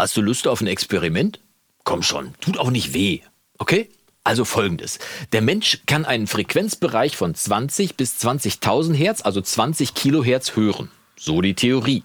[0.00, 1.40] Hast du Lust auf ein Experiment?
[1.84, 3.20] Komm schon, tut auch nicht weh.
[3.58, 3.90] Okay?
[4.24, 4.98] Also folgendes.
[5.32, 10.90] Der Mensch kann einen Frequenzbereich von 20 bis 20.000 Hertz, also 20 Kilohertz hören.
[11.18, 12.02] So die Theorie.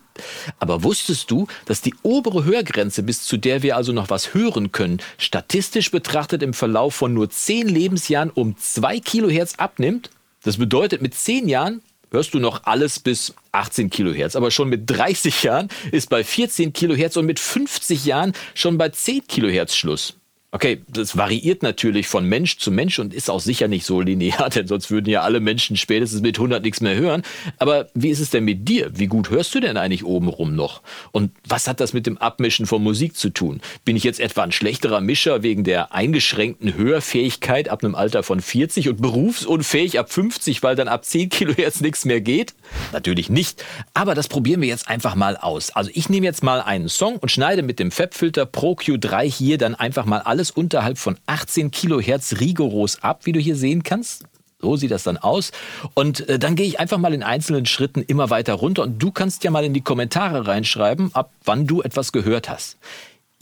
[0.59, 4.73] Aber wusstest du, dass die obere Hörgrenze, bis zu der wir also noch was hören
[4.73, 10.09] können, statistisch betrachtet im Verlauf von nur 10 Lebensjahren um 2 Kilohertz abnimmt?
[10.43, 11.81] Das bedeutet, mit 10 Jahren
[12.15, 14.35] hörst du noch alles bis 18 Kilohertz.
[14.35, 18.89] Aber schon mit 30 Jahren ist bei 14 Kilohertz und mit 50 Jahren schon bei
[18.89, 20.17] 10 Kilohertz Schluss.
[20.55, 24.49] Okay, das variiert natürlich von Mensch zu Mensch und ist auch sicher nicht so linear,
[24.55, 27.23] denn sonst würden ja alle Menschen spätestens mit 100 nichts mehr hören.
[27.59, 28.89] Aber wie ist es denn mit dir?
[28.97, 30.81] Wie gut hörst du denn eigentlich obenrum noch?
[31.11, 33.59] Und was hat das mit dem Abmischen von Musik zu tun?
[33.83, 38.39] Bin ich jetzt etwa ein schlechterer Mischer wegen der eingeschränkten Hörfähigkeit ab einem Alter von
[38.39, 42.53] 40 und berufsunfähig ab 50, weil dann ab 10 Kilohertz nichts mehr geht?
[42.93, 43.61] Natürlich nicht.
[43.93, 45.71] Aber das probieren wir jetzt einfach mal aus.
[45.71, 49.57] Also ich nehme jetzt mal einen Song und schneide mit dem Fab-Filter Pro Q3 hier
[49.57, 53.81] dann einfach mal alles alles unterhalb von 18 Kilohertz rigoros ab, wie du hier sehen
[53.83, 54.25] kannst.
[54.59, 55.51] So sieht das dann aus.
[55.93, 59.11] Und äh, dann gehe ich einfach mal in einzelnen Schritten immer weiter runter und du
[59.11, 62.77] kannst ja mal in die Kommentare reinschreiben, ab wann du etwas gehört hast.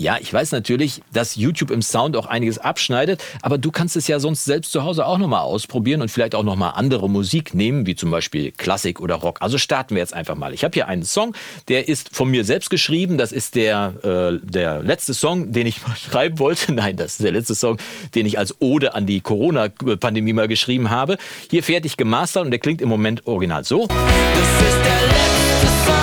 [0.03, 4.05] Ja, ich weiß natürlich, dass YouTube im Sound auch einiges abschneidet, aber du kannst es
[4.09, 7.85] ja sonst selbst zu Hause auch nochmal ausprobieren und vielleicht auch nochmal andere Musik nehmen,
[7.85, 9.41] wie zum Beispiel Klassik oder Rock.
[9.41, 10.53] Also starten wir jetzt einfach mal.
[10.53, 11.33] Ich habe hier einen Song,
[11.69, 13.17] der ist von mir selbst geschrieben.
[13.17, 13.93] Das ist der,
[14.43, 16.73] äh, der letzte Song, den ich mal schreiben wollte.
[16.73, 17.77] Nein, das ist der letzte Song,
[18.13, 21.17] den ich als Ode an die Corona-Pandemie mal geschrieben habe.
[21.49, 23.87] Hier fertig gemastert und der klingt im Moment original so.
[23.87, 26.02] Das ist der letzte Song,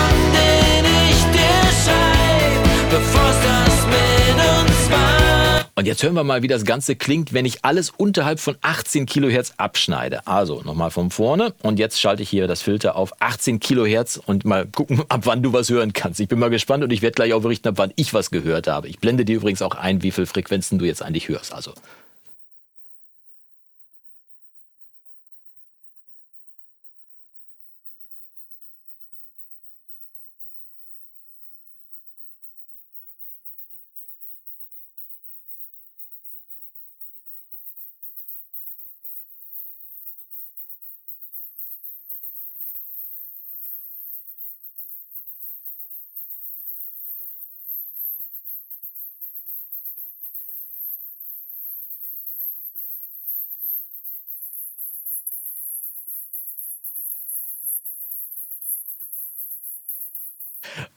[5.81, 9.07] und jetzt hören wir mal, wie das Ganze klingt, wenn ich alles unterhalb von 18
[9.07, 10.27] Kilohertz abschneide.
[10.27, 14.45] Also nochmal von vorne und jetzt schalte ich hier das Filter auf 18 Kilohertz und
[14.45, 16.19] mal gucken, ab wann du was hören kannst.
[16.19, 18.67] Ich bin mal gespannt und ich werde gleich auch berichten, ab wann ich was gehört
[18.67, 18.89] habe.
[18.89, 21.51] Ich blende dir übrigens auch ein, wie viele Frequenzen du jetzt eigentlich hörst.
[21.51, 21.73] Also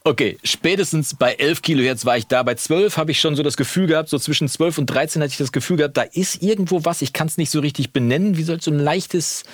[0.07, 2.43] Okay, spätestens bei 11 Kilohertz war ich da.
[2.43, 5.31] Bei 12 habe ich schon so das Gefühl gehabt, so zwischen 12 und 13 hatte
[5.31, 7.01] ich das Gefühl gehabt, da ist irgendwo was.
[7.01, 8.37] Ich kann es nicht so richtig benennen.
[8.37, 9.45] Wie soll so ein leichtes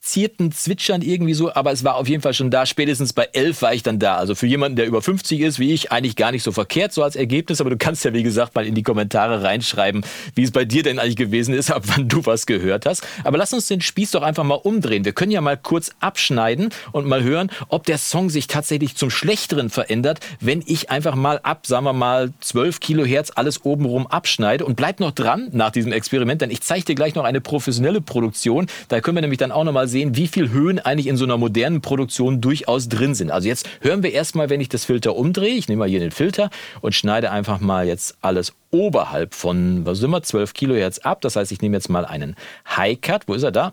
[0.00, 2.64] zierten Zwitschern irgendwie so, aber es war auf jeden Fall schon da.
[2.64, 4.16] Spätestens bei 11 war ich dann da.
[4.16, 7.02] Also für jemanden, der über 50 ist, wie ich, eigentlich gar nicht so verkehrt so
[7.02, 7.60] als Ergebnis.
[7.60, 10.02] Aber du kannst ja, wie gesagt, mal in die Kommentare reinschreiben,
[10.34, 13.06] wie es bei dir denn eigentlich gewesen ist, ab wann du was gehört hast.
[13.24, 15.04] Aber lass uns den Spieß doch einfach mal umdrehen.
[15.04, 19.10] Wir können ja mal kurz abschneiden und mal hören, ob der Song sich tatsächlich zum
[19.10, 24.64] Schlechteren verändert, wenn ich einfach mal ab, sagen wir mal, 12 Kilohertz alles obenrum abschneide.
[24.64, 28.00] Und bleib noch dran nach diesem Experiment, denn ich zeige dir gleich noch eine professionelle
[28.00, 28.66] Produktion.
[28.88, 31.24] Da können wir nämlich dann auch noch mal sehen, wie viel Höhen eigentlich in so
[31.24, 33.30] einer modernen Produktion durchaus drin sind.
[33.30, 35.54] Also jetzt hören wir erstmal, wenn ich das Filter umdrehe.
[35.54, 39.98] Ich nehme mal hier den Filter und schneide einfach mal jetzt alles oberhalb von, was
[39.98, 41.20] sind wir, 12 Kilohertz ab.
[41.20, 42.36] Das heißt, ich nehme jetzt mal einen
[42.76, 43.26] High Cut.
[43.26, 43.72] Wo ist er da?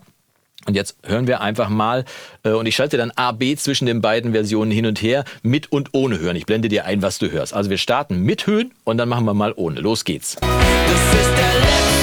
[0.66, 2.04] Und jetzt hören wir einfach mal,
[2.42, 5.72] äh, und ich schalte dann A, B zwischen den beiden Versionen hin und her, mit
[5.72, 6.36] und ohne Hören.
[6.36, 7.54] Ich blende dir ein, was du hörst.
[7.54, 9.80] Also wir starten mit Höhen und dann machen wir mal ohne.
[9.80, 10.36] Los geht's.
[10.40, 11.97] Das ist der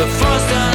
[0.00, 0.69] the first time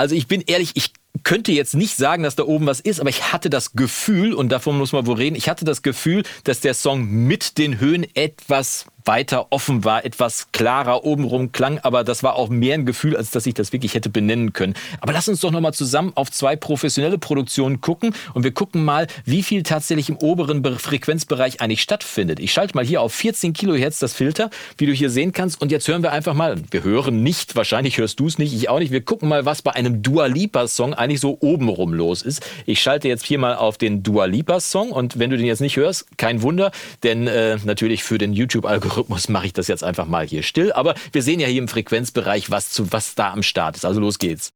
[0.00, 0.94] Also ich bin ehrlich, ich
[1.24, 4.48] könnte jetzt nicht sagen, dass da oben was ist, aber ich hatte das Gefühl, und
[4.48, 8.06] davon muss man wohl reden, ich hatte das Gefühl, dass der Song mit den Höhen
[8.14, 13.16] etwas weiter offen war, etwas klarer obenrum klang, aber das war auch mehr ein Gefühl,
[13.16, 14.74] als dass ich das wirklich hätte benennen können.
[15.00, 19.08] Aber lass uns doch nochmal zusammen auf zwei professionelle Produktionen gucken und wir gucken mal,
[19.24, 22.38] wie viel tatsächlich im oberen Frequenzbereich eigentlich stattfindet.
[22.38, 24.48] Ich schalte mal hier auf 14 Kilohertz das Filter,
[24.78, 27.98] wie du hier sehen kannst und jetzt hören wir einfach mal, wir hören nicht, wahrscheinlich
[27.98, 30.68] hörst du es nicht, ich auch nicht, wir gucken mal, was bei einem Dua Lipa
[30.68, 32.46] Song eigentlich so obenrum los ist.
[32.64, 35.60] Ich schalte jetzt hier mal auf den Dua Lipa Song und wenn du den jetzt
[35.60, 36.70] nicht hörst, kein Wunder,
[37.02, 40.72] denn äh, natürlich für den YouTube-Algorithmus Algorithmus mache ich das jetzt einfach mal hier still.
[40.72, 43.84] Aber wir sehen ja hier im Frequenzbereich, was, zu, was da am Start ist.
[43.84, 44.52] Also los geht's.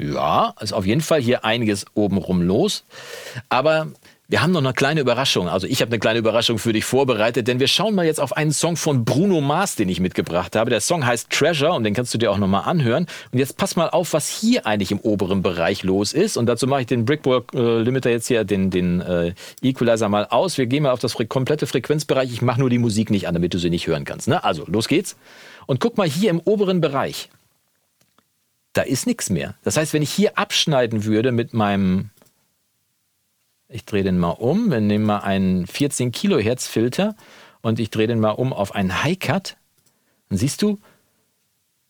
[0.00, 2.84] Ja, ist auf jeden Fall hier einiges obenrum los.
[3.48, 3.92] Aber
[4.30, 5.48] wir haben noch eine kleine Überraschung.
[5.48, 8.36] Also ich habe eine kleine Überraschung für dich vorbereitet, denn wir schauen mal jetzt auf
[8.36, 10.68] einen Song von Bruno Mars, den ich mitgebracht habe.
[10.68, 13.06] Der Song heißt Treasure und den kannst du dir auch nochmal anhören.
[13.32, 16.36] Und jetzt pass mal auf, was hier eigentlich im oberen Bereich los ist.
[16.36, 19.32] Und dazu mache ich den Brickwork äh, Limiter jetzt hier, den, den äh,
[19.62, 20.58] Equalizer mal aus.
[20.58, 22.30] Wir gehen mal auf das komplette Frequenzbereich.
[22.30, 24.28] Ich mache nur die Musik nicht an, damit du sie nicht hören kannst.
[24.28, 24.44] Ne?
[24.44, 25.16] Also, los geht's.
[25.64, 27.30] Und guck mal hier im oberen Bereich.
[28.74, 29.54] Da ist nichts mehr.
[29.64, 32.10] Das heißt, wenn ich hier abschneiden würde mit meinem
[33.68, 34.70] ich drehe den mal um.
[34.70, 37.14] Wir nehmen mal einen 14 Kilohertz Filter
[37.60, 39.56] und ich drehe den mal um auf einen High Cut.
[40.28, 40.78] Dann siehst du,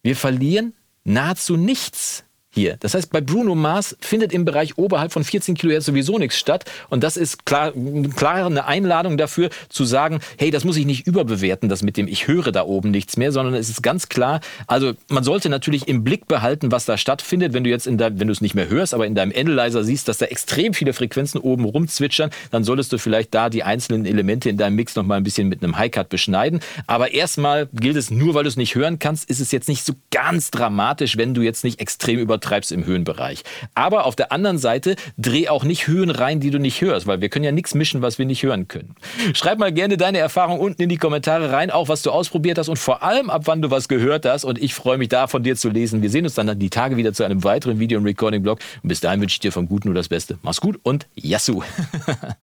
[0.03, 2.25] wir verlieren nahezu nichts
[2.58, 2.76] hier.
[2.81, 6.64] Das heißt, bei Bruno Mars findet im Bereich oberhalb von 14 Kilohertz sowieso nichts statt.
[6.88, 7.72] Und das ist klar,
[8.16, 12.08] klar eine Einladung dafür, zu sagen, hey, das muss ich nicht überbewerten, das mit dem
[12.08, 15.87] ich höre da oben nichts mehr, sondern es ist ganz klar, also man sollte natürlich
[15.87, 17.52] im Blick behalten, was da stattfindet.
[17.52, 19.84] Wenn du jetzt in dein, wenn du es nicht mehr hörst, aber in deinem Analyzer
[19.84, 24.05] siehst, dass da extrem viele Frequenzen oben rumzwitschern, dann solltest du vielleicht da die einzelnen
[24.05, 26.60] Elemente in deinem Mix noch mal ein bisschen mit einem High-Cut beschneiden.
[26.87, 29.84] Aber erstmal gilt es, nur weil du es nicht hören kannst, ist es jetzt nicht
[29.84, 33.43] so ganz dramatisch, wenn du jetzt nicht extrem übertreibst treibst im Höhenbereich.
[33.75, 37.21] Aber auf der anderen Seite dreh auch nicht Höhen rein, die du nicht hörst, weil
[37.21, 38.95] wir können ja nichts mischen, was wir nicht hören können.
[39.35, 42.69] Schreib mal gerne deine Erfahrung unten in die Kommentare rein, auch was du ausprobiert hast
[42.69, 44.45] und vor allem ab wann du was gehört hast.
[44.45, 46.03] Und ich freue mich da von dir zu lesen.
[46.03, 48.59] Wir sehen uns dann die Tage wieder zu einem weiteren Video- und Recording-Blog.
[48.83, 50.39] Und bis dahin wünsche ich dir vom Guten nur das Beste.
[50.43, 51.62] Mach's gut und Yassou!